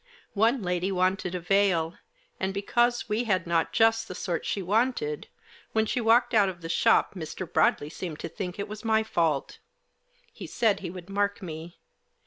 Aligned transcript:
One 0.33 0.63
lady 0.63 0.91
wanted 0.91 1.35
a 1.35 1.39
veil, 1.39 1.93
and 2.39 2.55
because 2.55 3.07
we 3.07 3.25
had 3.25 3.45
not 3.45 3.71
just 3.71 4.07
the 4.07 4.15
sort 4.15 4.47
she 4.47 4.59
wanted, 4.63 5.27
when 5.73 5.85
she 5.85 6.01
walked 6.01 6.33
out 6.33 6.49
of 6.49 6.61
the 6.61 6.69
shop 6.69 7.13
Mr. 7.13 7.45
Broadley 7.47 7.91
seemed 7.91 8.17
to 8.21 8.27
think 8.27 8.57
it 8.57 8.67
was 8.67 8.83
my 8.83 9.03
fault. 9.03 9.59
He 10.33 10.47
said 10.47 10.79
he 10.79 10.89
would 10.89 11.07
mark 11.07 11.43
me. 11.43 11.77